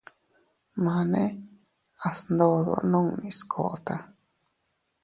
[0.83, 1.23] Mane
[2.07, 3.95] a sndodo nunni skota.